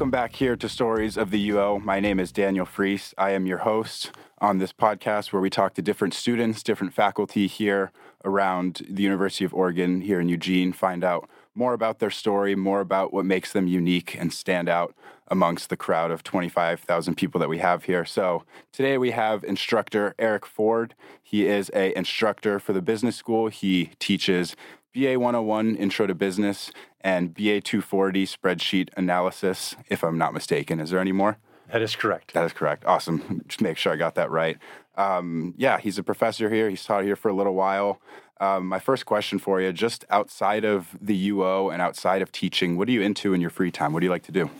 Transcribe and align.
Welcome 0.00 0.10
back 0.10 0.36
here 0.36 0.56
to 0.56 0.66
Stories 0.66 1.18
of 1.18 1.30
the 1.30 1.50
UO. 1.50 1.84
My 1.84 2.00
name 2.00 2.18
is 2.18 2.32
Daniel 2.32 2.64
Fries. 2.64 3.12
I 3.18 3.32
am 3.32 3.44
your 3.44 3.58
host 3.58 4.12
on 4.38 4.56
this 4.56 4.72
podcast 4.72 5.30
where 5.30 5.42
we 5.42 5.50
talk 5.50 5.74
to 5.74 5.82
different 5.82 6.14
students, 6.14 6.62
different 6.62 6.94
faculty 6.94 7.46
here 7.46 7.92
around 8.24 8.80
the 8.88 9.02
University 9.02 9.44
of 9.44 9.52
Oregon 9.52 10.00
here 10.00 10.18
in 10.18 10.30
Eugene, 10.30 10.72
find 10.72 11.04
out 11.04 11.28
more 11.54 11.74
about 11.74 11.98
their 11.98 12.10
story, 12.10 12.54
more 12.54 12.80
about 12.80 13.12
what 13.12 13.26
makes 13.26 13.52
them 13.52 13.66
unique 13.66 14.16
and 14.18 14.32
stand 14.32 14.70
out 14.70 14.94
amongst 15.28 15.68
the 15.68 15.76
crowd 15.76 16.10
of 16.10 16.22
25,000 16.22 17.14
people 17.14 17.38
that 17.38 17.50
we 17.50 17.58
have 17.58 17.84
here. 17.84 18.06
So 18.06 18.44
today 18.72 18.96
we 18.96 19.10
have 19.10 19.44
instructor 19.44 20.14
Eric 20.18 20.46
Ford. 20.46 20.94
He 21.22 21.46
is 21.46 21.70
a 21.74 21.96
instructor 21.96 22.58
for 22.58 22.72
the 22.72 22.80
business 22.80 23.16
school. 23.16 23.48
He 23.48 23.90
teaches 23.98 24.56
BA 24.92 25.18
101 25.18 25.76
Intro 25.76 26.06
to 26.06 26.14
Business 26.14 26.72
and 27.00 27.32
BA 27.32 27.60
240 27.60 28.26
Spreadsheet 28.26 28.88
Analysis, 28.96 29.76
if 29.88 30.02
I'm 30.02 30.18
not 30.18 30.34
mistaken. 30.34 30.80
Is 30.80 30.90
there 30.90 30.98
any 31.00 31.12
more? 31.12 31.38
That 31.70 31.80
is 31.80 31.94
correct. 31.94 32.34
That 32.34 32.44
is 32.44 32.52
correct. 32.52 32.84
Awesome. 32.84 33.42
Just 33.46 33.60
make 33.60 33.76
sure 33.76 33.92
I 33.92 33.96
got 33.96 34.16
that 34.16 34.30
right. 34.30 34.58
Um, 34.96 35.54
yeah, 35.56 35.78
he's 35.78 35.98
a 35.98 36.02
professor 36.02 36.50
here. 36.50 36.68
He's 36.68 36.84
taught 36.84 37.04
here 37.04 37.14
for 37.14 37.28
a 37.28 37.32
little 37.32 37.54
while. 37.54 38.00
Um, 38.40 38.66
my 38.66 38.80
first 38.80 39.06
question 39.06 39.38
for 39.38 39.60
you, 39.60 39.72
just 39.72 40.04
outside 40.10 40.64
of 40.64 40.96
the 41.00 41.30
UO 41.30 41.72
and 41.72 41.80
outside 41.80 42.22
of 42.22 42.32
teaching, 42.32 42.76
what 42.76 42.88
are 42.88 42.92
you 42.92 43.02
into 43.02 43.32
in 43.32 43.40
your 43.40 43.50
free 43.50 43.70
time? 43.70 43.92
What 43.92 44.00
do 44.00 44.06
you 44.06 44.10
like 44.10 44.24
to 44.24 44.32
do? 44.32 44.50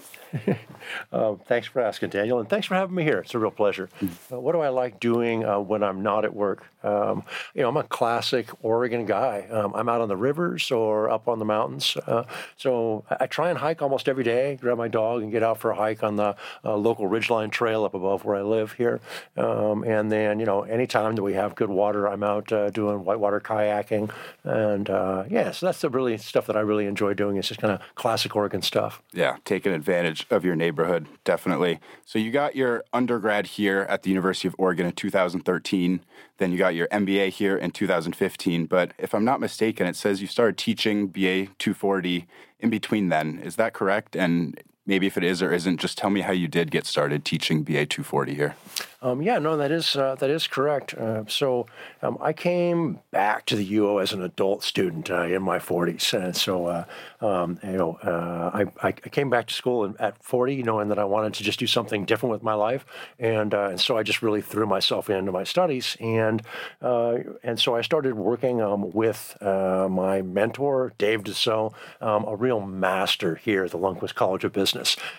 Uh, 1.13 1.35
thanks 1.47 1.67
for 1.67 1.81
asking, 1.81 2.11
Daniel, 2.11 2.39
and 2.39 2.49
thanks 2.49 2.67
for 2.67 2.75
having 2.75 2.95
me 2.95 3.03
here. 3.03 3.19
It's 3.19 3.35
a 3.35 3.39
real 3.39 3.51
pleasure. 3.51 3.89
Mm-hmm. 4.01 4.35
Uh, 4.35 4.39
what 4.41 4.53
do 4.53 4.61
I 4.61 4.69
like 4.69 5.01
doing 5.01 5.45
uh, 5.45 5.59
when 5.61 5.83
I'm 5.83 6.03
not 6.03 6.25
at 6.25 6.35
work? 6.35 6.67
Um, 6.83 7.25
you 7.55 7.63
know, 7.63 7.69
I'm 7.69 7.77
a 7.77 7.83
classic 7.83 8.49
Oregon 8.63 9.05
guy. 9.05 9.47
Um, 9.51 9.75
I'm 9.75 9.89
out 9.89 10.01
on 10.01 10.09
the 10.09 10.17
rivers 10.17 10.71
or 10.71 11.11
up 11.11 11.29
on 11.29 11.39
the 11.39 11.45
mountains. 11.45 11.97
Uh, 12.07 12.25
so 12.57 13.05
I, 13.11 13.17
I, 13.21 13.27
try 13.27 13.51
and 13.51 13.59
hike 13.59 13.83
almost 13.83 14.09
every 14.09 14.25
day, 14.25 14.57
grab 14.59 14.79
my 14.79 14.89
dog 14.89 15.23
and 15.23 15.31
get 15.31 15.43
out 15.43 15.59
for 15.59 15.71
a 15.73 15.77
hike 15.77 16.03
on 16.03 16.17
the 16.17 16.37
uh, 16.65 16.77
local 16.77 17.07
Ridgeline 17.07 17.51
Trail 17.51 17.85
up 17.85 17.93
above 17.93 18.25
where 18.25 18.37
I 18.37 18.43
live 18.43 18.73
here. 18.73 19.01
Um, 19.37 19.85
and 19.85 20.11
then, 20.11 20.41
you 20.41 20.47
know, 20.47 20.63
anytime 20.63 21.17
that 21.17 21.23
we 21.23 21.35
have 21.35 21.55
good 21.55 21.69
water, 21.69 22.09
I'm 22.09 22.23
out 22.23 22.51
uh, 22.51 22.71
doing 22.71 23.05
whitewater 23.05 23.41
kayaking. 23.41 24.11
And 24.45 24.89
yeah, 25.31 25.51
so 25.51 25.67
that's 25.67 25.83
the 25.83 25.91
really 25.91 26.17
stuff 26.17 26.47
that 26.47 26.57
I 26.57 26.61
really 26.61 26.87
enjoy 26.87 27.13
doing. 27.13 27.37
It's 27.37 27.49
just 27.49 27.61
kind 27.61 27.75
of 27.75 27.83
classic 27.95 28.35
Oregon 28.35 28.63
stuff. 28.63 29.03
Yeah, 29.13 29.37
taking 29.45 29.73
advantage 29.73 30.20
of 30.31 30.45
your 30.45 30.57
neighborhood, 30.57 31.07
definitely. 31.25 31.81
So 32.05 32.19
you 32.19 32.31
got 32.31 32.57
your 32.57 32.85
undergrad 32.93 33.47
here 33.47 33.87
at 33.89 34.03
the 34.03 34.11
University 34.11 34.49
of 34.49 34.55
Oregon 34.59 34.87
in 34.87 34.93
2013. 34.93 36.01
Then 36.39 36.53
you 36.53 36.59
got 36.59 36.75
your 36.75 36.89
MBA 36.89 37.31
here 37.31 37.57
in 37.57 37.71
2015. 37.71 38.67
But 38.67 38.93
if 38.99 39.15
I'm 39.15 39.25
not 39.25 39.41
mistaken, 39.41 39.87
it 39.87 39.97
says 39.97 40.21
you 40.21 40.27
started 40.27 40.57
teaching 40.57 41.09
BA 41.09 41.47
240 41.59 42.27
in 42.61 42.71
between 42.71 43.09
then. 43.09 43.39
Is 43.39 43.57
that 43.57 43.73
correct? 43.73 44.17
And 44.17 44.61
maybe 44.87 45.07
if 45.07 45.17
it 45.17 45.25
is 45.25 45.43
or 45.43 45.53
isn't, 45.53 45.79
just 45.79 45.99
tell 45.99 46.11
me 46.11 46.21
how 46.21 46.33
you 46.33 46.49
did 46.49 46.71
get 46.71 46.87
started 46.87 47.25
teaching 47.25 47.63
BA 47.63 47.87
240 47.87 48.35
here. 48.35 48.57
Um, 49.03 49.23
yeah, 49.23 49.39
no, 49.39 49.57
that 49.57 49.71
is 49.71 49.97
uh, 49.97 50.15
that 50.17 50.29
is 50.29 50.47
correct. 50.47 50.93
Uh, 50.93 51.25
so 51.27 51.67
um, 52.03 52.19
I 52.21 52.35
came 52.35 53.01
back 53.11 53.47
to 53.47 53.57
the 53.57 53.67
UO 53.73 54.03
as 54.03 54.13
an 54.13 54.23
adult 54.23 54.63
student 54.63 55.11
uh, 55.11 55.23
in 55.23 55.43
my 55.43 55.59
40s, 55.59 56.13
and 56.13 56.37
so 56.37 56.67
uh, 56.67 56.85
um, 57.23 57.59
you 57.63 57.79
know 57.79 57.99
uh, 58.03 58.51
I, 58.83 58.89
I 58.89 58.93
came 58.93 59.31
back 59.31 59.47
to 59.47 59.55
school 59.55 59.95
at 59.99 60.23
40, 60.23 60.63
knowing 60.65 60.89
that 60.89 60.99
I 60.99 61.05
wanted 61.05 61.33
to 61.35 61.43
just 61.43 61.59
do 61.59 61.67
something 61.67 62.05
different 62.05 62.31
with 62.33 62.43
my 62.43 62.53
life, 62.53 62.85
and 63.19 63.55
uh, 63.55 63.69
and 63.71 63.81
so 63.81 63.97
I 63.97 64.03
just 64.03 64.21
really 64.21 64.43
threw 64.43 64.67
myself 64.67 65.09
into 65.09 65.33
my 65.33 65.45
studies, 65.45 65.97
and 65.99 66.43
and 66.83 67.59
so 67.59 67.75
I 67.75 67.81
started 67.81 68.15
working 68.15 68.61
um, 68.61 68.91
with 68.91 69.35
my 69.41 70.21
mentor 70.21 70.93
Dave 70.99 71.25
Dusseau, 71.25 71.73
um, 72.03 72.27
a 72.27 72.37
real 72.37 72.61
master 72.61 73.37
here 73.37 73.65
at 73.65 73.71
the 73.71 73.79
Lundquist 73.79 74.15
College 74.15 74.45
of 74.45 74.53
Business, 74.53 74.70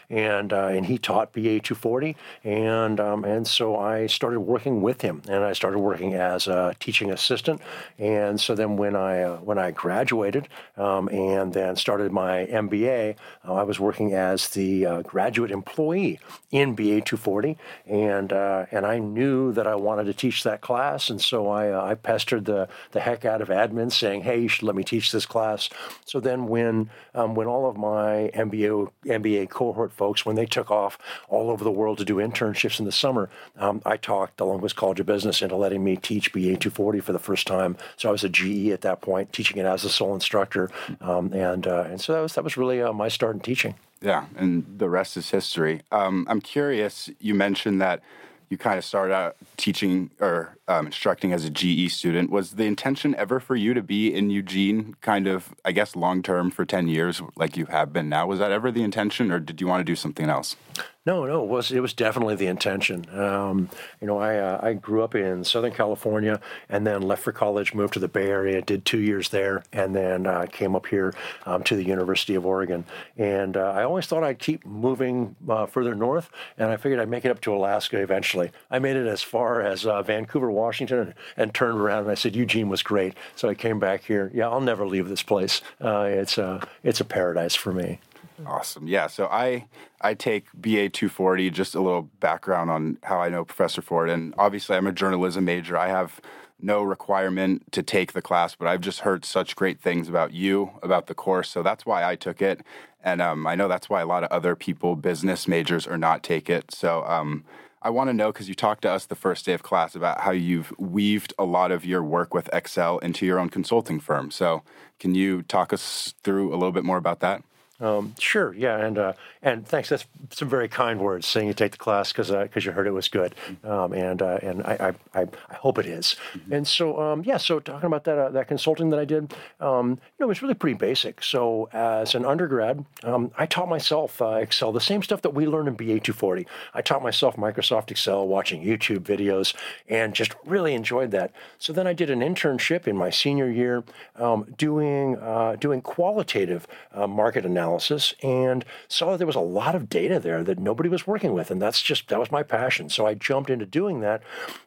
and 0.09 0.53
and 0.53 0.85
he 0.85 0.97
taught 0.97 1.33
BA 1.33 1.59
240, 1.59 2.15
and 2.43 2.99
um, 2.99 3.23
and 3.23 3.47
so 3.47 3.77
I 3.77 4.07
started 4.07 4.39
working 4.41 4.81
with 4.81 5.01
him, 5.01 5.21
and 5.27 5.43
I 5.43 5.53
started 5.53 5.79
working 5.79 6.13
as 6.13 6.47
a 6.47 6.75
teaching 6.79 7.11
assistant. 7.11 7.61
And 7.97 8.39
so 8.39 8.55
then 8.55 8.77
when 8.77 8.95
I 8.95 9.23
uh, 9.23 9.37
when 9.37 9.57
I 9.57 9.71
graduated 9.71 10.47
um, 10.77 11.07
and 11.09 11.53
then 11.53 11.75
started 11.75 12.11
my 12.11 12.45
MBA, 12.45 13.15
uh, 13.47 13.53
I 13.53 13.63
was 13.63 13.79
working 13.79 14.13
as 14.13 14.49
the 14.49 14.85
uh, 14.85 15.01
graduate 15.01 15.51
employee 15.51 16.19
in 16.51 16.75
BA 16.75 17.01
240, 17.01 17.57
and 17.85 18.33
uh, 18.33 18.65
and 18.71 18.85
I 18.85 18.99
knew 18.99 19.51
that 19.53 19.67
I 19.67 19.75
wanted 19.75 20.05
to 20.05 20.13
teach 20.13 20.43
that 20.43 20.61
class, 20.61 21.09
and 21.09 21.21
so 21.21 21.47
I 21.47 21.69
uh, 21.69 21.83
I 21.83 21.95
pestered 21.95 22.45
the 22.45 22.67
the 22.91 22.99
heck 22.99 23.25
out 23.25 23.41
of 23.41 23.49
admin 23.49 23.91
saying, 23.91 24.21
hey, 24.21 24.41
you 24.41 24.47
should 24.47 24.63
let 24.63 24.75
me 24.75 24.83
teach 24.83 25.11
this 25.11 25.25
class. 25.25 25.69
So 26.05 26.19
then 26.19 26.47
when 26.47 26.89
um, 27.13 27.35
when 27.35 27.47
all 27.47 27.69
of 27.69 27.77
my 27.77 28.31
MBA 28.33 28.89
MBA 29.05 29.40
cohort 29.45 29.91
folks 29.91 30.25
when 30.25 30.35
they 30.35 30.45
took 30.45 30.71
off 30.71 30.97
all 31.29 31.49
over 31.49 31.63
the 31.63 31.71
world 31.71 31.97
to 31.99 32.05
do 32.05 32.15
internships 32.15 32.79
in 32.79 32.85
the 32.85 32.91
summer, 32.91 33.29
um, 33.57 33.81
I 33.85 33.97
talked 33.97 34.37
the 34.37 34.45
Lundquist 34.45 34.75
College 34.75 34.99
of 34.99 35.05
Business 35.05 35.41
into 35.41 35.55
letting 35.55 35.83
me 35.83 35.97
teach 35.97 36.31
BA 36.33 36.57
240 36.57 36.99
for 36.99 37.13
the 37.13 37.19
first 37.19 37.47
time. 37.47 37.77
So 37.97 38.09
I 38.09 38.11
was 38.11 38.23
a 38.23 38.29
GE 38.29 38.69
at 38.69 38.81
that 38.81 39.01
point, 39.01 39.33
teaching 39.33 39.57
it 39.57 39.65
as 39.65 39.83
a 39.83 39.89
sole 39.89 40.13
instructor, 40.13 40.69
um, 40.99 41.33
and 41.33 41.67
uh, 41.67 41.85
and 41.89 41.99
so 41.99 42.13
that 42.13 42.21
was 42.21 42.33
that 42.35 42.43
was 42.43 42.57
really 42.57 42.81
uh, 42.81 42.93
my 42.93 43.07
start 43.07 43.35
in 43.35 43.41
teaching. 43.41 43.75
Yeah, 44.01 44.25
and 44.35 44.65
the 44.77 44.89
rest 44.89 45.15
is 45.15 45.29
history. 45.29 45.81
Um, 45.91 46.25
I'm 46.29 46.41
curious. 46.41 47.09
You 47.19 47.35
mentioned 47.35 47.81
that 47.81 48.01
you 48.49 48.57
kind 48.57 48.77
of 48.77 48.83
started 48.83 49.13
out 49.13 49.37
teaching 49.57 50.09
or 50.19 50.57
um, 50.71 50.85
instructing 50.85 51.33
as 51.33 51.45
a 51.45 51.49
GE 51.49 51.91
student. 51.91 52.29
Was 52.29 52.51
the 52.51 52.65
intention 52.65 53.13
ever 53.15 53.39
for 53.39 53.55
you 53.55 53.73
to 53.73 53.81
be 53.81 54.13
in 54.13 54.29
Eugene, 54.29 54.95
kind 55.01 55.27
of, 55.27 55.53
I 55.65 55.71
guess, 55.71 55.95
long 55.95 56.23
term 56.23 56.49
for 56.49 56.65
10 56.65 56.87
years, 56.87 57.21
like 57.35 57.57
you 57.57 57.65
have 57.67 57.91
been 57.91 58.09
now? 58.09 58.27
Was 58.27 58.39
that 58.39 58.51
ever 58.51 58.71
the 58.71 58.83
intention, 58.83 59.31
or 59.31 59.39
did 59.39 59.59
you 59.59 59.67
want 59.67 59.81
to 59.81 59.83
do 59.83 59.95
something 59.95 60.29
else? 60.29 60.55
No, 61.03 61.25
no, 61.25 61.43
it 61.43 61.47
was 61.47 61.71
it 61.71 61.79
was 61.79 61.93
definitely 61.93 62.35
the 62.35 62.45
intention. 62.45 63.07
Um, 63.19 63.69
you 63.99 64.05
know, 64.05 64.19
I 64.19 64.37
uh, 64.37 64.59
I 64.61 64.73
grew 64.73 65.01
up 65.01 65.15
in 65.15 65.43
Southern 65.43 65.71
California 65.71 66.39
and 66.69 66.85
then 66.85 67.01
left 67.01 67.23
for 67.23 67.31
college, 67.31 67.73
moved 67.73 67.93
to 67.93 67.99
the 67.99 68.07
Bay 68.07 68.27
Area, 68.27 68.61
did 68.61 68.85
two 68.85 68.99
years 68.99 69.29
there, 69.29 69.63
and 69.73 69.95
then 69.95 70.27
uh, 70.27 70.45
came 70.51 70.75
up 70.75 70.85
here 70.85 71.11
um, 71.47 71.63
to 71.63 71.75
the 71.75 71.83
University 71.83 72.35
of 72.35 72.45
Oregon. 72.45 72.85
And 73.17 73.57
uh, 73.57 73.71
I 73.71 73.83
always 73.83 74.05
thought 74.05 74.23
I'd 74.23 74.37
keep 74.37 74.63
moving 74.63 75.35
uh, 75.49 75.65
further 75.65 75.95
north, 75.95 76.29
and 76.59 76.69
I 76.69 76.77
figured 76.77 76.99
I'd 76.99 77.09
make 77.09 77.25
it 77.25 77.31
up 77.31 77.41
to 77.41 77.55
Alaska 77.55 77.97
eventually. 77.97 78.51
I 78.69 78.77
made 78.77 78.95
it 78.95 79.07
as 79.07 79.23
far 79.23 79.63
as 79.63 79.87
uh, 79.87 80.03
Vancouver, 80.03 80.51
Washington, 80.61 81.13
and, 81.37 81.53
turned 81.53 81.79
around 81.79 82.03
and 82.03 82.11
I 82.11 82.15
said 82.15 82.35
Eugene 82.35 82.69
was 82.69 82.81
great, 82.81 83.13
so 83.35 83.49
I 83.49 83.55
came 83.55 83.79
back 83.79 84.03
here. 84.03 84.31
Yeah, 84.33 84.49
I'll 84.49 84.61
never 84.61 84.87
leave 84.87 85.09
this 85.09 85.23
place. 85.23 85.61
Uh, 85.83 86.07
it's 86.09 86.37
a 86.37 86.65
it's 86.83 87.01
a 87.01 87.05
paradise 87.05 87.55
for 87.55 87.73
me. 87.73 87.99
Awesome. 88.45 88.87
Yeah. 88.87 89.07
So 89.07 89.27
I 89.27 89.65
I 89.99 90.13
take 90.13 90.45
BA 90.53 90.89
240. 90.89 91.49
Just 91.51 91.75
a 91.75 91.81
little 91.81 92.03
background 92.19 92.69
on 92.71 92.97
how 93.03 93.19
I 93.19 93.29
know 93.29 93.43
Professor 93.45 93.81
Ford, 93.81 94.09
and 94.09 94.33
obviously 94.37 94.75
I'm 94.75 94.87
a 94.87 94.91
journalism 94.91 95.45
major. 95.45 95.77
I 95.77 95.89
have 95.89 96.21
no 96.63 96.83
requirement 96.83 97.71
to 97.71 97.81
take 97.83 98.13
the 98.13 98.21
class, 98.21 98.55
but 98.55 98.67
I've 98.67 98.81
just 98.81 98.99
heard 98.99 99.25
such 99.25 99.55
great 99.55 99.81
things 99.81 100.07
about 100.07 100.31
you, 100.31 100.71
about 100.83 101.07
the 101.07 101.15
course. 101.15 101.49
So 101.49 101.63
that's 101.63 101.85
why 101.85 102.03
I 102.03 102.15
took 102.15 102.41
it, 102.41 102.61
and 103.03 103.21
um, 103.21 103.47
I 103.47 103.55
know 103.55 103.67
that's 103.67 103.89
why 103.89 104.01
a 104.01 104.05
lot 104.05 104.23
of 104.23 104.31
other 104.31 104.55
people, 104.55 104.95
business 104.95 105.47
majors, 105.47 105.87
or 105.87 105.97
not 105.97 106.23
take 106.23 106.49
it. 106.49 106.71
So 106.71 107.03
um, 107.05 107.43
I 107.81 107.89
want 107.89 108.09
to 108.09 108.13
know 108.13 108.31
because 108.31 108.47
you 108.47 108.53
talked 108.53 108.83
to 108.83 108.91
us 108.91 109.07
the 109.07 109.15
first 109.15 109.45
day 109.45 109.53
of 109.53 109.63
class 109.63 109.95
about 109.95 110.21
how 110.21 110.31
you've 110.31 110.71
weaved 110.77 111.33
a 111.39 111.45
lot 111.45 111.71
of 111.71 111.83
your 111.83 112.03
work 112.03 112.33
with 112.33 112.49
Excel 112.53 112.99
into 112.99 113.25
your 113.25 113.39
own 113.39 113.49
consulting 113.49 113.99
firm. 113.99 114.29
So, 114.29 114.63
can 114.99 115.15
you 115.15 115.41
talk 115.41 115.73
us 115.73 116.13
through 116.23 116.49
a 116.49 116.57
little 116.57 116.71
bit 116.71 116.83
more 116.83 116.97
about 116.97 117.21
that? 117.21 117.43
Um, 117.81 118.13
sure, 118.19 118.53
yeah, 118.53 118.77
and 118.77 118.97
uh, 118.97 119.13
and 119.41 119.67
thanks. 119.67 119.89
That's 119.89 120.05
some 120.29 120.47
very 120.47 120.67
kind 120.67 120.99
words 120.99 121.25
saying 121.25 121.47
you 121.47 121.53
take 121.53 121.71
the 121.71 121.79
class 121.79 122.11
because 122.11 122.29
because 122.29 122.65
uh, 122.65 122.69
you 122.69 122.71
heard 122.71 122.85
it 122.85 122.91
was 122.91 123.07
good, 123.07 123.33
um, 123.63 123.91
and 123.91 124.21
uh, 124.21 124.37
and 124.43 124.61
I, 124.61 124.93
I, 125.15 125.27
I 125.49 125.55
hope 125.55 125.79
it 125.79 125.87
is. 125.87 126.15
Mm-hmm. 126.33 126.53
And 126.53 126.67
so 126.67 127.01
um, 127.01 127.23
yeah, 127.25 127.37
so 127.37 127.59
talking 127.59 127.87
about 127.87 128.03
that 128.03 128.19
uh, 128.19 128.29
that 128.29 128.47
consulting 128.47 128.91
that 128.91 128.99
I 128.99 129.05
did, 129.05 129.33
um, 129.59 129.89
you 129.89 129.97
know, 130.19 130.25
it 130.25 130.27
was 130.27 130.43
really 130.43 130.53
pretty 130.53 130.75
basic. 130.75 131.23
So 131.23 131.69
as 131.73 132.13
an 132.13 132.23
undergrad, 132.23 132.85
um, 133.03 133.31
I 133.35 133.47
taught 133.47 133.67
myself 133.67 134.21
uh, 134.21 134.35
Excel, 134.35 134.71
the 134.71 134.79
same 134.79 135.01
stuff 135.01 135.23
that 135.23 135.33
we 135.33 135.47
learned 135.47 135.67
in 135.67 135.73
BA 135.73 135.99
240. 135.99 136.45
I 136.75 136.83
taught 136.83 137.01
myself 137.01 137.35
Microsoft 137.35 137.89
Excel, 137.89 138.27
watching 138.27 138.63
YouTube 138.63 138.99
videos, 138.99 139.55
and 139.89 140.13
just 140.13 140.35
really 140.45 140.75
enjoyed 140.75 141.09
that. 141.11 141.31
So 141.57 141.73
then 141.73 141.87
I 141.87 141.93
did 141.93 142.11
an 142.11 142.19
internship 142.19 142.87
in 142.87 142.95
my 142.95 143.09
senior 143.09 143.49
year, 143.49 143.83
um, 144.17 144.53
doing 144.55 145.17
uh, 145.17 145.55
doing 145.59 145.81
qualitative 145.81 146.67
market 146.95 147.43
analysis 147.43 147.70
analysis 147.71 148.13
and 148.21 148.65
saw 148.87 149.11
that 149.11 149.17
there 149.17 149.27
was 149.27 149.35
a 149.35 149.39
lot 149.39 149.75
of 149.75 149.89
data 149.89 150.19
there 150.19 150.43
that 150.43 150.59
nobody 150.59 150.89
was 150.89 151.07
working 151.07 151.33
with. 151.33 151.49
And 151.51 151.61
that's 151.61 151.81
just, 151.81 152.09
that 152.09 152.19
was 152.19 152.31
my 152.31 152.43
passion. 152.43 152.89
So 152.89 153.05
I 153.05 153.13
jumped 153.13 153.49
into 153.49 153.65
doing 153.65 154.01
that. 154.01 154.21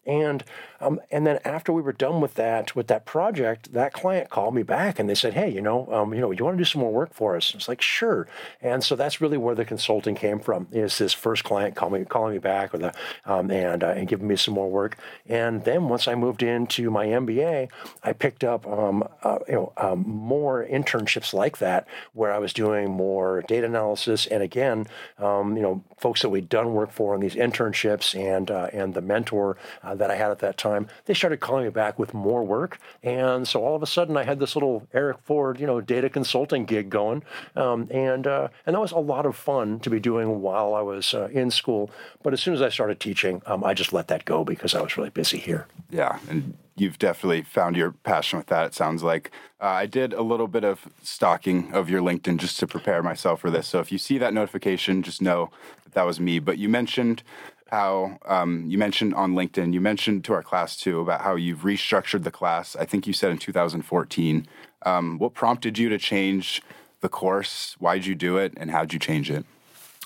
And, 0.06 0.44
um, 0.80 1.00
and 1.10 1.26
then 1.26 1.38
after 1.44 1.72
we 1.72 1.82
were 1.82 1.92
done 1.92 2.20
with 2.20 2.34
that, 2.34 2.74
with 2.74 2.88
that 2.88 3.04
project, 3.06 3.72
that 3.72 3.92
client 3.92 4.30
called 4.30 4.54
me 4.54 4.62
back 4.62 4.98
and 4.98 5.08
they 5.08 5.14
said, 5.14 5.34
Hey, 5.34 5.50
you 5.50 5.60
know, 5.60 5.90
um, 5.92 6.14
you 6.14 6.20
know, 6.20 6.30
you 6.30 6.44
want 6.44 6.56
to 6.56 6.60
do 6.60 6.64
some 6.64 6.80
more 6.80 6.92
work 6.92 7.14
for 7.14 7.36
us? 7.36 7.52
I 7.54 7.56
was 7.56 7.68
like, 7.68 7.80
sure. 7.80 8.26
And 8.60 8.82
so 8.82 8.96
that's 8.96 9.20
really 9.20 9.38
where 9.38 9.54
the 9.54 9.64
consulting 9.64 10.14
came 10.14 10.40
from 10.40 10.68
is 10.72 10.98
this 10.98 11.12
first 11.12 11.44
client 11.44 11.76
calling 11.76 12.02
me, 12.02 12.06
calling 12.06 12.32
me 12.32 12.38
back 12.38 12.72
with 12.72 12.82
a, 12.82 12.94
um, 13.24 13.50
and, 13.50 13.82
uh, 13.82 13.88
and 13.88 14.08
giving 14.08 14.28
me 14.28 14.36
some 14.36 14.54
more 14.54 14.70
work. 14.70 14.98
And 15.26 15.64
then 15.64 15.88
once 15.88 16.08
I 16.08 16.14
moved 16.14 16.42
into 16.42 16.90
my 16.90 17.06
MBA, 17.06 17.70
I 18.02 18.12
picked 18.12 18.44
up, 18.44 18.66
um, 18.66 19.06
uh, 19.22 19.38
you 19.48 19.54
know, 19.54 19.72
um, 19.76 20.04
more 20.06 20.66
internships 20.66 21.32
like 21.32 21.58
that 21.58 21.86
where 22.12 22.32
I 22.32 22.38
was 22.38 22.52
doing 22.52 22.90
more 22.94 23.42
data 23.42 23.66
analysis. 23.66 24.26
And 24.26 24.42
again, 24.42 24.86
um, 25.18 25.56
you 25.56 25.62
know, 25.62 25.82
folks 25.98 26.22
that 26.22 26.30
we'd 26.30 26.48
done 26.48 26.74
work 26.74 26.90
for 26.90 27.14
on 27.14 27.20
these 27.20 27.34
internships 27.34 28.14
and 28.18 28.50
uh, 28.50 28.68
and 28.72 28.94
the 28.94 29.00
mentor 29.00 29.56
uh, 29.82 29.94
that 29.94 30.10
I 30.10 30.16
had 30.16 30.30
at 30.30 30.38
that 30.40 30.56
time, 30.56 30.88
they 31.06 31.14
started 31.14 31.40
calling 31.40 31.64
me 31.64 31.70
back 31.70 31.98
with 31.98 32.14
more 32.14 32.44
work. 32.44 32.78
And 33.02 33.46
so 33.46 33.64
all 33.64 33.76
of 33.76 33.82
a 33.82 33.86
sudden, 33.86 34.16
I 34.16 34.24
had 34.24 34.38
this 34.38 34.56
little 34.56 34.86
Eric 34.92 35.18
Ford, 35.22 35.60
you 35.60 35.66
know, 35.66 35.80
data 35.80 36.08
consulting 36.08 36.64
gig 36.64 36.90
going, 36.90 37.22
um, 37.56 37.88
and 37.90 38.26
uh, 38.26 38.48
and 38.66 38.74
that 38.74 38.80
was 38.80 38.92
a 38.92 38.98
lot 38.98 39.26
of 39.26 39.36
fun 39.36 39.80
to 39.80 39.90
be 39.90 40.00
doing 40.00 40.40
while 40.40 40.74
I 40.74 40.80
was 40.82 41.14
uh, 41.14 41.28
in 41.32 41.50
school. 41.50 41.90
But 42.22 42.32
as 42.32 42.40
soon 42.40 42.54
as 42.54 42.62
I 42.62 42.68
started 42.68 43.00
teaching, 43.00 43.42
um, 43.46 43.64
I 43.64 43.74
just 43.74 43.92
let 43.92 44.08
that 44.08 44.24
go 44.24 44.44
because 44.44 44.74
I 44.74 44.82
was 44.82 44.96
really 44.96 45.10
busy 45.10 45.38
here. 45.38 45.66
Yeah, 45.90 46.18
and 46.28 46.56
you've 46.76 46.98
definitely 46.98 47.42
found 47.42 47.76
your 47.76 47.92
passion 47.92 48.38
with 48.38 48.48
that. 48.48 48.66
It 48.66 48.74
sounds 48.74 49.02
like 49.02 49.30
uh, 49.60 49.66
I 49.66 49.86
did 49.86 50.12
a 50.12 50.22
little 50.22 50.48
bit 50.48 50.64
of 50.64 50.88
stalking 51.02 51.72
of 51.72 51.88
your 51.88 52.00
LinkedIn 52.00 52.38
just 52.38 52.58
to 52.60 52.66
prepare 52.66 53.02
myself 53.02 53.40
for 53.40 53.50
this. 53.50 53.66
So 53.66 53.80
if 53.80 53.92
you 53.92 53.98
see 53.98 54.18
that 54.18 54.34
notification, 54.34 55.02
just 55.02 55.22
know 55.22 55.50
that 55.84 55.94
that 55.94 56.04
was 56.04 56.18
me. 56.20 56.38
But 56.38 56.58
you 56.58 56.68
mentioned 56.68 57.22
how 57.68 58.18
um, 58.26 58.64
you 58.66 58.78
mentioned 58.78 59.14
on 59.14 59.34
LinkedIn, 59.34 59.72
you 59.72 59.80
mentioned 59.80 60.24
to 60.24 60.32
our 60.32 60.42
class 60.42 60.76
too 60.76 61.00
about 61.00 61.22
how 61.22 61.34
you've 61.34 61.60
restructured 61.60 62.24
the 62.24 62.30
class. 62.30 62.76
I 62.76 62.84
think 62.84 63.06
you 63.06 63.12
said 63.12 63.30
in 63.30 63.38
2014. 63.38 64.46
Um, 64.86 65.18
what 65.18 65.32
prompted 65.32 65.78
you 65.78 65.88
to 65.88 65.98
change 65.98 66.62
the 67.00 67.08
course? 67.08 67.74
Why'd 67.78 68.04
you 68.04 68.14
do 68.14 68.36
it, 68.36 68.52
and 68.56 68.70
how'd 68.70 68.92
you 68.92 68.98
change 68.98 69.30
it? 69.30 69.46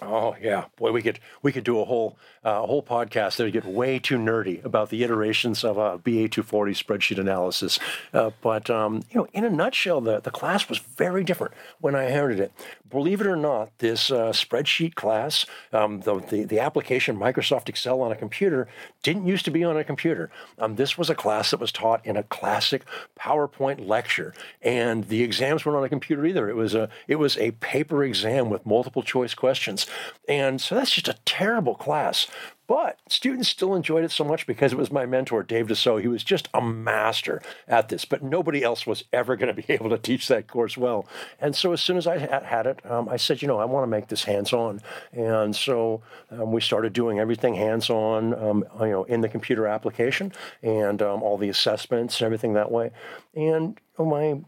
Oh 0.00 0.37
yeah, 0.41 0.67
boy, 0.77 0.93
we 0.93 1.03
could 1.03 1.19
we 1.43 1.50
could 1.50 1.65
do 1.65 1.81
a 1.81 1.85
whole 1.85 2.17
uh, 2.45 2.61
whole 2.61 2.85
podcast 2.85 3.37
that 3.37 3.45
would 3.45 3.53
get 3.53 3.65
way 3.65 3.99
too 3.99 4.17
nerdy 4.17 4.65
about 4.65 4.91
the 4.91 5.03
iterations 5.03 5.65
of 5.65 5.77
a 5.77 5.99
BA 5.99 6.29
240 6.29 6.73
spreadsheet 6.73 7.19
analysis. 7.19 7.81
Uh, 8.15 8.31
but 8.41 8.71
um, 8.71 9.03
you 9.11 9.21
know, 9.21 9.27
in 9.33 9.45
a 9.45 9.50
nutshell, 9.50 10.00
the 10.00 10.21
the 10.21 10.31
class 10.31 10.69
was 10.69 10.79
very 10.79 11.25
different 11.25 11.53
when 11.81 11.97
I 11.97 12.05
inherited 12.05 12.39
it. 12.39 12.53
Believe 12.89 13.21
it 13.21 13.27
or 13.27 13.37
not, 13.37 13.77
this 13.79 14.11
uh, 14.11 14.31
spreadsheet 14.31 14.95
class, 14.95 15.45
um, 15.75 16.00
the, 16.00 16.21
the, 16.21 16.45
the 16.45 16.59
application 16.59 17.19
Microsoft 17.19 17.69
Excel 17.69 18.00
on 18.00 18.11
a 18.11 18.17
computer, 18.17 18.67
didn't 19.03 19.27
used 19.27 19.45
to 19.45 19.50
be 19.50 19.62
on 19.62 19.77
a 19.77 19.85
computer. 19.85 20.31
Um, 20.59 20.77
this 20.77 20.97
was 20.97 21.11
a 21.11 21.15
class 21.15 21.50
that 21.50 21.61
was 21.61 21.71
taught 21.71 22.06
in 22.06 22.17
a 22.17 22.23
classic 22.23 22.85
PowerPoint 23.21 23.87
lecture, 23.87 24.33
and 24.62 25.09
the 25.09 25.23
exams 25.23 25.67
weren't 25.67 25.77
on 25.77 25.85
a 25.85 25.89
computer 25.89 26.25
either. 26.25 26.49
It 26.49 26.56
was 26.56 26.75
a 26.75 26.89
it 27.09 27.17
was 27.17 27.37
a 27.37 27.50
paper 27.50 28.05
exam 28.05 28.49
with 28.49 28.65
multiple 28.65 29.03
choice 29.03 29.35
questions. 29.35 29.87
And 30.29 30.61
so 30.61 30.75
that's 30.75 30.93
just 30.93 31.08
a 31.08 31.19
terrible 31.25 31.75
class. 31.75 32.26
But 32.69 32.99
students 33.08 33.49
still 33.49 33.75
enjoyed 33.75 34.05
it 34.05 34.11
so 34.11 34.25
much 34.25 34.46
because 34.46 34.75
it 34.75 34.79
was 34.79 34.93
my 34.93 35.06
mentor, 35.06 35.43
Dave 35.43 35.69
Dusseau. 35.69 35.96
He 35.96 36.06
was 36.06 36.23
just 36.23 36.49
a 36.52 36.61
master 36.61 37.40
at 37.67 37.88
this, 37.88 38.05
but 38.05 38.23
nobody 38.23 38.62
else 38.62 38.87
was 38.87 39.05
ever 39.11 39.37
going 39.37 39.55
to 39.55 39.62
be 39.62 39.64
able 39.73 39.88
to 39.88 39.96
teach 39.96 40.29
that 40.29 40.49
course 40.49 40.76
well. 40.76 41.08
And 41.40 41.56
so 41.56 41.73
as 41.73 41.81
soon 41.81 41.96
as 41.96 42.06
I 42.06 42.19
had 42.19 42.67
it, 42.67 42.85
um, 42.85 43.08
I 43.08 43.17
said, 43.17 43.40
you 43.40 43.49
know, 43.49 43.58
I 43.58 43.64
want 43.64 43.85
to 43.85 43.88
make 43.88 44.08
this 44.08 44.25
hands-on. 44.25 44.82
And 45.12 45.56
so 45.56 46.02
um, 46.31 46.52
we 46.52 46.61
started 46.61 46.93
doing 46.93 47.19
everything 47.19 47.55
hands-on, 47.55 48.35
um, 48.35 48.64
you 48.81 48.88
know, 48.88 49.05
in 49.05 49.23
the 49.23 49.31
computer 49.31 49.67
application 49.67 50.32
and 50.62 51.00
um, 51.00 51.23
all 51.23 51.38
the 51.38 51.49
assessments 51.49 52.20
and 52.20 52.26
everything 52.26 52.52
that 52.52 52.70
way. 52.70 52.90
And 53.35 53.81
my 53.99 54.40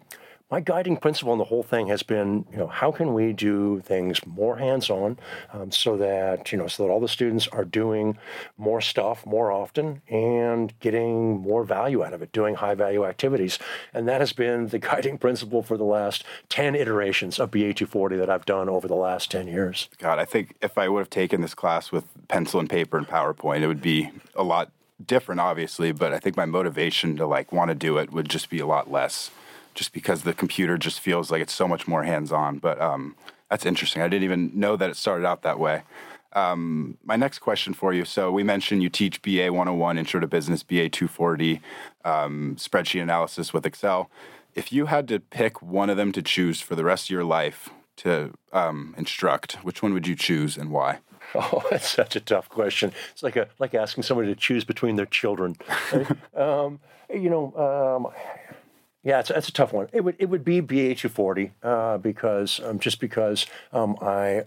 my 0.50 0.60
guiding 0.60 0.96
principle 0.96 1.32
in 1.32 1.38
the 1.38 1.44
whole 1.44 1.62
thing 1.62 1.86
has 1.86 2.02
been, 2.02 2.44
you 2.50 2.58
know, 2.58 2.66
how 2.66 2.90
can 2.90 3.14
we 3.14 3.32
do 3.32 3.80
things 3.84 4.24
more 4.26 4.56
hands-on, 4.56 5.18
um, 5.52 5.70
so 5.70 5.96
that 5.96 6.50
you 6.50 6.58
know, 6.58 6.66
so 6.66 6.82
that 6.82 6.90
all 6.90 7.00
the 7.00 7.08
students 7.08 7.46
are 7.48 7.64
doing 7.64 8.18
more 8.58 8.80
stuff 8.80 9.24
more 9.24 9.52
often 9.52 10.02
and 10.08 10.78
getting 10.80 11.40
more 11.40 11.62
value 11.62 12.04
out 12.04 12.12
of 12.12 12.22
it, 12.22 12.32
doing 12.32 12.56
high-value 12.56 13.04
activities, 13.04 13.58
and 13.94 14.08
that 14.08 14.20
has 14.20 14.32
been 14.32 14.68
the 14.68 14.78
guiding 14.90 15.18
principle 15.18 15.62
for 15.62 15.76
the 15.76 15.84
last 15.84 16.24
ten 16.48 16.74
iterations 16.74 17.38
of 17.38 17.50
BA 17.50 17.72
240 17.72 18.16
that 18.16 18.28
I've 18.28 18.46
done 18.46 18.68
over 18.68 18.88
the 18.88 18.94
last 18.94 19.30
ten 19.30 19.46
years. 19.46 19.88
God, 19.98 20.18
I 20.18 20.24
think 20.24 20.56
if 20.60 20.76
I 20.76 20.88
would 20.88 21.00
have 21.00 21.10
taken 21.10 21.42
this 21.42 21.54
class 21.54 21.92
with 21.92 22.04
pencil 22.28 22.58
and 22.58 22.68
paper 22.68 22.98
and 22.98 23.06
PowerPoint, 23.06 23.60
it 23.60 23.68
would 23.68 23.82
be 23.82 24.10
a 24.34 24.42
lot 24.42 24.72
different, 25.04 25.40
obviously. 25.40 25.92
But 25.92 26.12
I 26.12 26.18
think 26.18 26.36
my 26.36 26.44
motivation 26.44 27.16
to 27.16 27.26
like 27.26 27.52
want 27.52 27.68
to 27.68 27.74
do 27.74 27.98
it 27.98 28.12
would 28.12 28.28
just 28.28 28.50
be 28.50 28.58
a 28.58 28.66
lot 28.66 28.90
less 28.90 29.30
just 29.74 29.92
because 29.92 30.22
the 30.22 30.32
computer 30.32 30.76
just 30.76 31.00
feels 31.00 31.30
like 31.30 31.42
it's 31.42 31.54
so 31.54 31.68
much 31.68 31.86
more 31.86 32.02
hands 32.02 32.32
on. 32.32 32.58
But 32.58 32.80
um, 32.80 33.16
that's 33.50 33.66
interesting. 33.66 34.02
I 34.02 34.08
didn't 34.08 34.24
even 34.24 34.52
know 34.54 34.76
that 34.76 34.90
it 34.90 34.96
started 34.96 35.26
out 35.26 35.42
that 35.42 35.58
way. 35.58 35.82
Um, 36.32 36.96
my 37.04 37.16
next 37.16 37.40
question 37.40 37.74
for 37.74 37.92
you. 37.92 38.04
So 38.04 38.30
we 38.30 38.42
mentioned 38.42 38.82
you 38.82 38.88
teach 38.88 39.20
BA 39.22 39.52
101, 39.52 39.98
Intro 39.98 40.20
to 40.20 40.26
Business, 40.26 40.62
BA 40.62 40.88
240, 40.88 41.60
um, 42.04 42.56
spreadsheet 42.56 43.02
analysis 43.02 43.52
with 43.52 43.66
Excel. 43.66 44.10
If 44.54 44.72
you 44.72 44.86
had 44.86 45.08
to 45.08 45.18
pick 45.18 45.60
one 45.62 45.90
of 45.90 45.96
them 45.96 46.12
to 46.12 46.22
choose 46.22 46.60
for 46.60 46.76
the 46.76 46.84
rest 46.84 47.06
of 47.06 47.10
your 47.10 47.24
life 47.24 47.70
to 47.96 48.32
um, 48.52 48.94
instruct, 48.96 49.54
which 49.62 49.82
one 49.82 49.92
would 49.92 50.06
you 50.06 50.14
choose 50.14 50.56
and 50.56 50.70
why? 50.70 50.98
Oh, 51.32 51.62
that's 51.70 51.88
such 51.88 52.16
a 52.16 52.20
tough 52.20 52.48
question. 52.48 52.92
It's 53.12 53.22
like 53.22 53.36
a 53.36 53.46
like 53.60 53.72
asking 53.72 54.02
somebody 54.02 54.26
to 54.28 54.34
choose 54.34 54.64
between 54.64 54.96
their 54.96 55.06
children. 55.06 55.54
um, 56.34 56.80
you 57.08 57.30
know, 57.30 57.54
um, 57.54 58.12
yeah, 59.02 59.20
it's, 59.20 59.30
it's 59.30 59.48
a 59.48 59.52
tough 59.52 59.72
one. 59.72 59.88
It 59.92 60.04
would 60.04 60.16
it 60.18 60.26
would 60.26 60.44
be 60.44 60.60
BA 60.60 60.94
240 60.94 61.52
uh, 61.62 61.98
because 61.98 62.60
um, 62.60 62.78
just 62.78 63.00
because 63.00 63.46
um, 63.72 63.96
I 64.02 64.44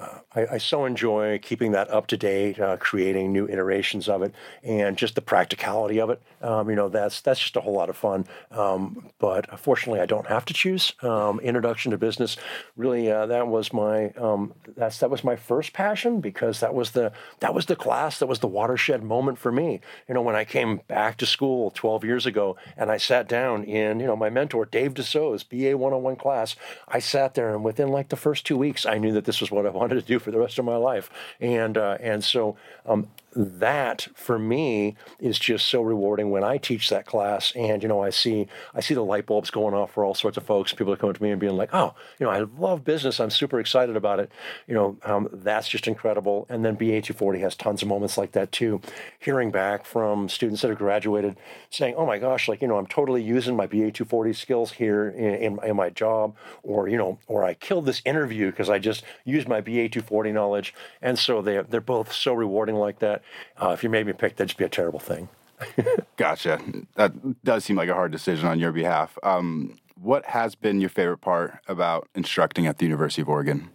I, 0.00 0.46
I, 0.52 0.58
so 0.58 0.86
enjoy 0.86 1.38
keeping 1.38 1.72
that 1.72 1.90
up 1.90 2.06
to 2.08 2.16
date, 2.16 2.58
uh, 2.58 2.78
creating 2.78 3.30
new 3.30 3.46
iterations 3.46 4.08
of 4.08 4.22
it, 4.22 4.34
and 4.62 4.96
just 4.96 5.14
the 5.14 5.20
practicality 5.20 6.00
of 6.00 6.08
it. 6.08 6.22
Um, 6.40 6.70
you 6.70 6.76
know, 6.76 6.88
that's 6.88 7.20
that's 7.20 7.40
just 7.40 7.56
a 7.56 7.60
whole 7.60 7.74
lot 7.74 7.90
of 7.90 7.96
fun. 7.96 8.26
Um, 8.50 9.10
but 9.18 9.60
fortunately, 9.60 10.00
I 10.00 10.06
don't 10.06 10.26
have 10.26 10.44
to 10.46 10.54
choose. 10.54 10.92
Um, 11.02 11.40
Introduction 11.40 11.90
to 11.90 11.98
business, 11.98 12.36
really, 12.76 13.10
uh, 13.10 13.26
that 13.26 13.48
was 13.48 13.72
my 13.72 14.10
um, 14.12 14.54
that's 14.76 14.98
that 14.98 15.10
was 15.10 15.22
my 15.22 15.36
first 15.36 15.74
passion 15.74 16.20
because 16.20 16.60
that 16.60 16.74
was 16.74 16.92
the 16.92 17.12
that 17.40 17.52
was 17.52 17.66
the 17.66 17.76
class 17.76 18.18
that 18.18 18.26
was 18.26 18.38
the 18.38 18.48
watershed 18.48 19.02
moment 19.02 19.38
for 19.38 19.52
me. 19.52 19.80
You 20.08 20.14
know, 20.14 20.22
when 20.22 20.36
I 20.36 20.44
came 20.44 20.80
back 20.88 21.18
to 21.18 21.26
school 21.26 21.70
12 21.70 22.04
years 22.04 22.24
ago, 22.24 22.56
and 22.76 22.90
I 22.90 22.96
sat 22.96 23.28
down 23.28 23.64
in 23.64 24.00
you 24.00 24.06
know 24.06 24.16
my 24.16 24.30
mentor 24.30 24.64
Dave 24.64 24.94
Dusseau's 24.94 25.44
BA 25.44 25.76
101 25.76 26.16
class, 26.16 26.56
I 26.88 26.98
sat 26.98 27.34
there, 27.34 27.54
and 27.54 27.62
within 27.62 27.88
like 27.88 28.08
the 28.08 28.16
first 28.16 28.46
two 28.46 28.56
weeks, 28.56 28.86
I 28.86 28.96
knew 28.96 29.12
that 29.12 29.26
this 29.26 29.40
was 29.40 29.50
what 29.50 29.66
I 29.66 29.70
wanted 29.70 29.81
wanted 29.82 29.96
to 29.96 30.06
do 30.12 30.18
for 30.18 30.30
the 30.30 30.38
rest 30.38 30.58
of 30.58 30.64
my 30.64 30.76
life. 30.76 31.10
And 31.40 31.76
uh, 31.76 31.98
and 32.00 32.22
so 32.22 32.56
um, 32.86 33.08
that 33.34 34.08
for 34.14 34.38
me 34.38 34.96
is 35.18 35.38
just 35.38 35.66
so 35.66 35.80
rewarding 35.80 36.30
when 36.30 36.44
I 36.44 36.58
teach 36.58 36.90
that 36.90 37.06
class 37.06 37.52
and 37.56 37.82
you 37.82 37.88
know 37.88 38.02
I 38.02 38.10
see 38.10 38.46
I 38.74 38.80
see 38.80 38.94
the 38.94 39.04
light 39.04 39.26
bulbs 39.26 39.50
going 39.50 39.74
off 39.74 39.92
for 39.92 40.04
all 40.04 40.14
sorts 40.14 40.36
of 40.36 40.44
folks 40.44 40.72
people 40.72 40.92
are 40.92 40.96
coming 40.96 41.14
to 41.14 41.22
me 41.22 41.30
and 41.30 41.40
being 41.40 41.56
like 41.56 41.70
oh 41.72 41.94
you 42.18 42.26
know 42.26 42.32
I 42.32 42.40
love 42.58 42.84
business 42.84 43.20
I'm 43.20 43.30
super 43.30 43.58
excited 43.58 43.96
about 43.96 44.20
it. 44.20 44.30
You 44.66 44.74
know 44.74 44.96
um, 45.04 45.28
that's 45.32 45.68
just 45.68 45.88
incredible. 45.88 46.46
And 46.48 46.64
then 46.64 46.74
BA 46.74 47.00
240 47.00 47.40
has 47.40 47.56
tons 47.56 47.82
of 47.82 47.88
moments 47.88 48.18
like 48.18 48.32
that 48.32 48.52
too. 48.52 48.80
Hearing 49.18 49.50
back 49.50 49.86
from 49.86 50.28
students 50.28 50.62
that 50.62 50.68
have 50.68 50.78
graduated 50.78 51.38
saying 51.70 51.94
oh 51.96 52.06
my 52.06 52.18
gosh 52.18 52.48
like 52.48 52.60
you 52.60 52.68
know 52.68 52.76
I'm 52.76 52.86
totally 52.86 53.22
using 53.22 53.56
my 53.56 53.66
BA 53.66 53.92
240 53.92 54.32
skills 54.34 54.72
here 54.72 55.08
in, 55.08 55.34
in, 55.34 55.64
in 55.64 55.76
my 55.76 55.90
job 55.90 56.36
or 56.62 56.88
you 56.88 56.98
know 56.98 57.18
or 57.28 57.44
I 57.44 57.54
killed 57.54 57.86
this 57.86 58.02
interview 58.04 58.50
because 58.50 58.68
I 58.68 58.78
just 58.78 59.04
used 59.24 59.48
my 59.48 59.60
BA 59.60 59.88
240 59.88 60.32
knowledge. 60.32 60.74
And 61.00 61.18
so 61.18 61.40
they 61.40 61.62
they're 61.62 61.80
both 61.80 62.12
so 62.12 62.34
rewarding 62.34 62.76
like 62.76 62.98
that 62.98 63.21
uh, 63.60 63.70
if 63.70 63.82
you 63.82 63.90
made 63.90 64.06
me 64.06 64.12
pick, 64.12 64.36
that'd 64.36 64.48
just 64.48 64.58
be 64.58 64.64
a 64.64 64.68
terrible 64.68 65.00
thing. 65.00 65.28
gotcha. 66.16 66.60
That 66.96 67.44
does 67.44 67.64
seem 67.64 67.76
like 67.76 67.88
a 67.88 67.94
hard 67.94 68.12
decision 68.12 68.48
on 68.48 68.58
your 68.58 68.72
behalf. 68.72 69.16
Um, 69.22 69.78
what 69.94 70.26
has 70.26 70.54
been 70.54 70.80
your 70.80 70.90
favorite 70.90 71.18
part 71.18 71.58
about 71.68 72.08
instructing 72.14 72.66
at 72.66 72.78
the 72.78 72.84
University 72.84 73.22
of 73.22 73.28
Oregon? 73.28 73.70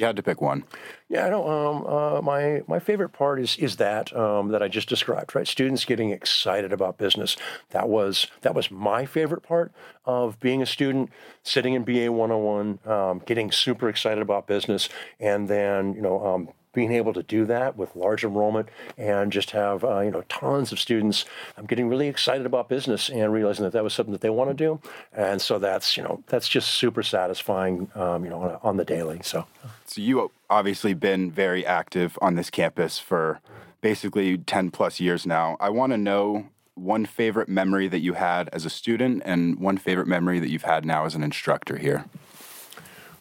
You 0.00 0.06
had 0.06 0.16
to 0.16 0.24
pick 0.24 0.40
one. 0.40 0.64
Yeah, 1.08 1.26
I 1.26 1.30
know. 1.30 1.48
Um, 1.48 1.86
uh, 1.86 2.20
my 2.20 2.62
my 2.66 2.80
favorite 2.80 3.10
part 3.10 3.40
is 3.40 3.56
is 3.58 3.76
that 3.76 4.14
um, 4.16 4.48
that 4.48 4.60
I 4.60 4.66
just 4.66 4.88
described. 4.88 5.36
Right, 5.36 5.46
students 5.46 5.84
getting 5.84 6.10
excited 6.10 6.72
about 6.72 6.98
business. 6.98 7.36
That 7.70 7.88
was 7.88 8.26
that 8.40 8.56
was 8.56 8.72
my 8.72 9.06
favorite 9.06 9.44
part 9.44 9.72
of 10.04 10.40
being 10.40 10.62
a 10.62 10.66
student, 10.66 11.10
sitting 11.44 11.74
in 11.74 11.84
BA 11.84 12.10
101, 12.10 12.80
um, 12.86 13.22
getting 13.24 13.52
super 13.52 13.88
excited 13.88 14.20
about 14.20 14.48
business, 14.48 14.88
and 15.20 15.46
then 15.46 15.94
you 15.94 16.02
know 16.02 16.26
um, 16.26 16.48
being 16.74 16.92
able 16.92 17.12
to 17.12 17.22
do 17.22 17.44
that 17.46 17.76
with 17.76 17.94
large 17.96 18.24
enrollment 18.24 18.68
and 18.98 19.32
just 19.32 19.52
have 19.52 19.84
uh, 19.84 20.00
you 20.00 20.10
know 20.10 20.22
tons 20.28 20.72
of 20.72 20.78
students 20.78 21.24
I'm 21.56 21.66
getting 21.66 21.88
really 21.88 22.08
excited 22.08 22.46
about 22.46 22.68
business 22.68 23.08
and 23.08 23.32
realizing 23.32 23.64
that 23.64 23.72
that 23.72 23.84
was 23.84 23.94
something 23.94 24.12
that 24.12 24.20
they 24.20 24.30
want 24.30 24.50
to 24.50 24.54
do. 24.54 24.80
And 25.12 25.40
so 25.40 25.58
that's 25.58 25.96
you 25.96 26.02
know 26.02 26.22
that's 26.26 26.48
just 26.48 26.70
super 26.70 27.02
satisfying 27.02 27.90
um, 27.94 28.24
you 28.24 28.30
know 28.30 28.42
on, 28.42 28.58
on 28.62 28.76
the 28.76 28.84
daily 28.84 29.20
so. 29.22 29.46
So 29.86 30.00
you 30.00 30.30
obviously 30.50 30.94
been 30.94 31.30
very 31.30 31.64
active 31.64 32.18
on 32.20 32.34
this 32.34 32.50
campus 32.50 32.98
for 32.98 33.40
basically 33.80 34.38
10 34.38 34.70
plus 34.70 34.98
years 34.98 35.26
now. 35.26 35.56
I 35.60 35.68
want 35.68 35.92
to 35.92 35.98
know 35.98 36.48
one 36.74 37.06
favorite 37.06 37.48
memory 37.48 37.86
that 37.88 38.00
you 38.00 38.14
had 38.14 38.48
as 38.52 38.64
a 38.64 38.70
student 38.70 39.22
and 39.24 39.58
one 39.60 39.76
favorite 39.76 40.06
memory 40.06 40.38
that 40.40 40.48
you've 40.48 40.62
had 40.62 40.84
now 40.84 41.04
as 41.04 41.14
an 41.14 41.22
instructor 41.22 41.76
here. 41.76 42.06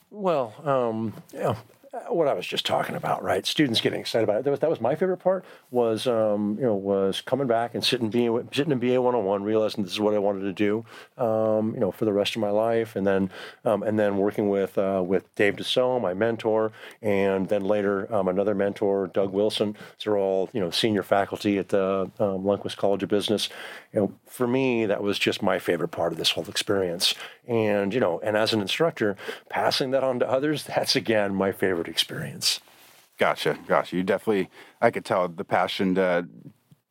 Well, 0.10 0.54
um, 0.64 1.14
yeah, 1.34 1.56
what 2.10 2.28
I 2.28 2.34
was 2.34 2.48
just 2.48 2.66
talking 2.66 2.96
about, 2.96 3.24
right? 3.24 3.46
Students 3.46 3.80
getting 3.80 4.00
excited 4.00 4.24
about 4.24 4.38
it. 4.38 4.46
That 4.46 4.52
was, 4.52 4.60
that 4.62 4.70
was 4.70 4.82
my 4.82 4.96
favorite 4.96 5.18
part. 5.18 5.46
Was 5.70 6.08
um, 6.08 6.58
you 6.60 6.66
know 6.66 6.76
was 6.76 7.22
coming 7.22 7.46
back 7.46 7.76
and 7.76 7.84
sitting 7.84 8.10
being 8.10 8.50
sitting 8.52 8.72
in 8.72 8.80
BA 8.80 9.00
101, 9.00 9.44
realizing 9.44 9.84
this 9.84 9.94
is 9.94 10.00
what 10.00 10.16
I 10.16 10.20
wanted 10.20 10.42
to 10.42 10.54
do, 10.54 10.86
um, 11.24 11.74
you 11.76 11.80
know, 11.80 11.92
for 11.92 12.06
the 12.06 12.14
rest 12.14 12.36
of 12.36 12.42
my 12.42 12.50
life, 12.50 12.96
and 12.96 13.06
then 13.06 13.30
um, 13.64 13.84
and 13.84 14.00
then 14.00 14.18
working 14.18 14.50
with 14.50 14.76
uh, 14.78 15.04
with 15.06 15.34
Dave 15.36 15.58
Dusseau, 15.58 16.00
my 16.00 16.16
mentor, 16.16 16.72
and 17.04 17.48
then 17.50 17.64
later 17.64 18.12
um, 18.14 18.28
another 18.28 18.56
mentor, 18.56 19.08
Doug 19.08 19.32
Wilson. 19.32 19.78
They're 20.04 20.18
all 20.18 20.50
you 20.52 20.62
know 20.62 20.72
senior 20.72 21.04
faculty 21.04 21.60
at 21.60 21.70
the 21.70 22.12
um, 22.20 22.44
Lundquist 22.44 22.78
College 22.78 23.04
of 23.04 23.10
Business. 23.10 23.50
You 23.94 24.00
know, 24.00 24.14
for 24.26 24.48
me, 24.48 24.88
that 24.88 25.04
was 25.04 25.20
just 25.20 25.44
my 25.44 25.60
favorite 25.60 25.90
part 25.90 26.12
of 26.12 26.18
this 26.18 26.32
whole 26.32 26.50
experience. 26.50 27.14
And 27.48 27.94
you 27.94 28.00
know, 28.00 28.20
and 28.22 28.36
as 28.36 28.52
an 28.52 28.62
instructor, 28.62 29.16
passing 29.50 29.92
that 29.92 30.04
on 30.04 30.18
to 30.20 30.28
others, 30.30 30.64
that's 30.76 30.96
again 30.96 31.36
my 31.36 31.52
favorite 31.52 31.83
experience. 31.88 32.60
Gotcha, 33.18 33.58
gotcha. 33.68 33.96
You 33.96 34.04
definitely, 34.04 34.50
I 34.82 34.92
could 34.92 35.06
tell 35.06 35.28
the 35.28 35.46
passion 35.46 35.96
to 35.96 36.28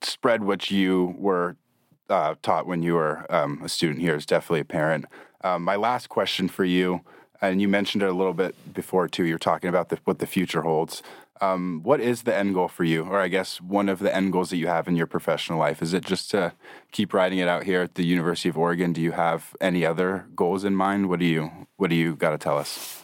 spread 0.03 0.45
what 0.45 0.71
you 0.71 1.15
were 1.19 1.57
uh, 2.09 2.35
taught 2.43 2.67
when 2.67 2.83
you 2.83 2.95
were 2.95 3.27
um, 3.33 3.61
a 3.65 3.69
student 3.69 4.01
here 4.01 4.15
is 4.15 4.27
definitely 4.27 4.61
apparent. 4.61 5.07
Um, 5.43 5.63
my 5.63 5.77
last 5.77 6.09
question 6.09 6.49
for 6.49 6.65
you, 6.65 7.01
and 7.41 7.61
you 7.61 7.69
mentioned 7.69 8.03
it 8.03 8.09
a 8.09 8.13
little 8.13 8.35
bit 8.35 8.55
before 8.73 9.09
too. 9.09 9.25
You're 9.25 9.39
talking 9.39 9.69
about 9.69 9.89
the, 9.89 9.99
what 10.05 10.19
the 10.19 10.27
future 10.27 10.63
holds. 10.63 11.03
Um, 11.41 11.81
what 11.83 12.01
is 12.01 12.23
the 12.23 12.35
end 12.35 12.55
goal 12.55 12.69
for 12.69 12.85
you, 12.85 13.03
or 13.05 13.19
I 13.19 13.27
guess 13.27 13.61
one 13.61 13.89
of 13.89 13.99
the 13.99 14.15
end 14.15 14.33
goals 14.33 14.51
that 14.51 14.59
you 14.59 14.69
have 14.69 14.87
in 14.87 14.95
your 14.95 15.09
professional 15.09 15.59
life? 15.59 15.83
Is 15.83 15.93
it 15.93 16.05
just 16.05 16.31
to 16.31 16.53
keep 16.93 17.13
riding 17.13 17.41
it 17.41 17.49
out 17.49 17.65
here 17.65 17.83
at 17.83 17.97
the 17.97 18.05
University 18.05 18.49
of 18.49 18.57
Oregon? 18.57 18.93
Do 18.93 19.01
you 19.01 19.13
have 19.13 19.57
any 19.61 19.85
other 19.85 20.27
goals 20.37 20.65
in 20.65 20.77
mind? 20.77 21.09
What 21.09 21.19
do 21.19 21.27
you 21.27 21.51
What 21.79 21.91
do 21.91 21.97
you 21.97 22.15
got 22.15 22.31
to 22.31 22.39
tell 22.39 22.59
us? 22.59 23.01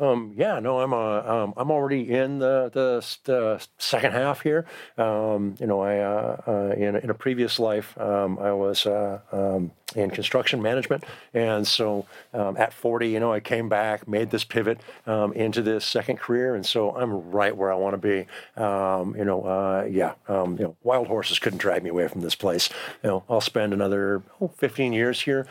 Um, 0.00 0.32
yeah, 0.34 0.60
no, 0.60 0.80
I'm 0.80 0.94
uh, 0.94 1.20
um, 1.20 1.54
I'm 1.58 1.70
already 1.70 2.10
in 2.10 2.38
the 2.38 2.70
the, 2.72 3.06
the 3.24 3.66
second 3.78 4.12
half 4.12 4.40
here. 4.40 4.64
Um, 4.96 5.56
you 5.60 5.66
know, 5.66 5.80
I 5.82 5.98
uh, 5.98 6.40
uh, 6.46 6.74
in 6.74 6.96
in 6.96 7.10
a 7.10 7.14
previous 7.14 7.58
life 7.58 7.98
um, 7.98 8.38
I 8.38 8.52
was 8.52 8.86
uh, 8.86 9.20
um, 9.30 9.72
in 9.96 10.10
construction 10.10 10.62
management, 10.62 11.04
and 11.34 11.66
so 11.66 12.06
um, 12.34 12.56
at 12.56 12.72
40, 12.72 13.08
you 13.08 13.20
know, 13.20 13.32
I 13.32 13.40
came 13.40 13.68
back, 13.68 14.06
made 14.06 14.30
this 14.30 14.44
pivot 14.44 14.80
into 15.06 15.62
this 15.62 15.84
second 15.84 16.18
career, 16.18 16.54
and 16.54 16.64
so 16.64 16.96
I'm 16.96 17.30
right 17.30 17.56
where 17.56 17.72
I 17.72 17.76
want 17.76 17.94
to 17.94 17.98
be. 17.98 18.26
you 18.56 19.24
know, 19.24 19.42
uh, 19.42 19.86
yeah, 19.90 20.14
you 20.28 20.56
know, 20.58 20.76
wild 20.82 21.08
horses 21.08 21.38
couldn't 21.38 21.58
drag 21.58 21.82
me 21.82 21.90
away 21.90 22.08
from 22.08 22.20
this 22.20 22.34
place. 22.34 22.68
You 23.02 23.10
know, 23.10 23.24
I'll 23.28 23.40
spend 23.40 23.72
another 23.72 24.22
oh, 24.40 24.48
15 24.48 24.92
years 24.92 25.20
here 25.20 25.46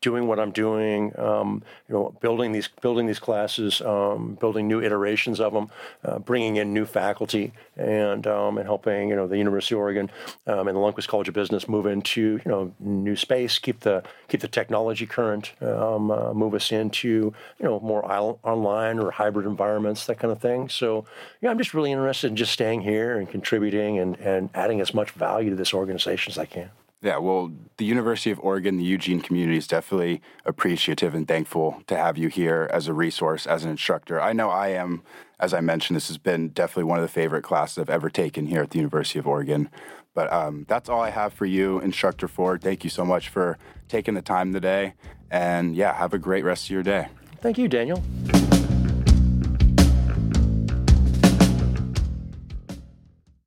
doing 0.00 0.26
what 0.26 0.38
I'm 0.38 0.52
doing. 0.52 1.12
you 1.16 1.62
know, 1.94 2.14
building 2.20 2.52
these 2.52 2.68
building 2.80 3.06
these 3.06 3.18
classes 3.18 3.80
um, 3.80 4.36
building 4.40 4.68
new 4.68 4.80
iterations 4.80 5.40
of 5.40 5.52
them, 5.52 5.70
uh, 6.04 6.18
bringing 6.18 6.56
in 6.56 6.72
new 6.72 6.84
faculty, 6.84 7.52
and 7.76 8.26
um, 8.26 8.58
and 8.58 8.66
helping 8.66 9.08
you 9.08 9.16
know 9.16 9.26
the 9.26 9.38
University 9.38 9.74
of 9.74 9.80
Oregon 9.80 10.10
um, 10.46 10.68
and 10.68 10.76
the 10.76 10.80
Lundquist 10.80 11.08
College 11.08 11.28
of 11.28 11.34
Business 11.34 11.68
move 11.68 11.86
into 11.86 12.40
you 12.44 12.50
know 12.50 12.72
new 12.78 13.16
space, 13.16 13.57
keep 13.62 13.80
the 13.80 14.02
keep 14.28 14.40
the 14.40 14.48
technology 14.48 15.06
current, 15.06 15.52
um, 15.60 16.10
uh, 16.10 16.32
move 16.32 16.54
us 16.54 16.72
into 16.72 17.32
you 17.58 17.64
know 17.64 17.80
more 17.80 18.04
online 18.42 18.98
or 18.98 19.10
hybrid 19.10 19.46
environments, 19.46 20.06
that 20.06 20.18
kind 20.18 20.32
of 20.32 20.40
thing. 20.40 20.68
So 20.68 21.04
yeah, 21.40 21.50
I'm 21.50 21.58
just 21.58 21.74
really 21.74 21.92
interested 21.92 22.28
in 22.28 22.36
just 22.36 22.52
staying 22.52 22.82
here 22.82 23.18
and 23.18 23.28
contributing 23.28 23.98
and 23.98 24.16
and 24.18 24.50
adding 24.54 24.80
as 24.80 24.94
much 24.94 25.10
value 25.10 25.50
to 25.50 25.56
this 25.56 25.74
organization 25.74 26.30
as 26.30 26.38
I 26.38 26.46
can. 26.46 26.70
Yeah, 27.00 27.18
well, 27.18 27.52
the 27.76 27.84
University 27.84 28.32
of 28.32 28.40
Oregon, 28.40 28.76
the 28.76 28.84
Eugene 28.84 29.20
community 29.20 29.56
is 29.56 29.68
definitely 29.68 30.20
appreciative 30.44 31.14
and 31.14 31.28
thankful 31.28 31.80
to 31.86 31.96
have 31.96 32.18
you 32.18 32.26
here 32.28 32.68
as 32.72 32.88
a 32.88 32.92
resource, 32.92 33.46
as 33.46 33.62
an 33.64 33.70
instructor. 33.70 34.20
I 34.20 34.32
know 34.32 34.50
I 34.50 34.70
am, 34.70 35.02
as 35.38 35.54
I 35.54 35.60
mentioned, 35.60 35.96
this 35.96 36.08
has 36.08 36.18
been 36.18 36.48
definitely 36.48 36.84
one 36.84 36.98
of 36.98 37.02
the 37.02 37.08
favorite 37.08 37.42
classes 37.44 37.78
I've 37.78 37.88
ever 37.88 38.10
taken 38.10 38.46
here 38.46 38.62
at 38.62 38.70
the 38.70 38.78
University 38.78 39.20
of 39.20 39.28
Oregon. 39.28 39.70
But 40.12 40.32
um, 40.32 40.64
that's 40.66 40.88
all 40.88 41.00
I 41.00 41.10
have 41.10 41.32
for 41.32 41.46
you, 41.46 41.78
Instructor 41.78 42.26
Ford. 42.26 42.62
Thank 42.62 42.82
you 42.82 42.90
so 42.90 43.04
much 43.04 43.28
for 43.28 43.58
taking 43.86 44.14
the 44.14 44.22
time 44.22 44.52
today. 44.52 44.94
And 45.30 45.76
yeah, 45.76 45.94
have 45.94 46.14
a 46.14 46.18
great 46.18 46.42
rest 46.42 46.64
of 46.64 46.70
your 46.70 46.82
day. 46.82 47.06
Thank 47.40 47.58
you, 47.58 47.68
Daniel. 47.68 48.02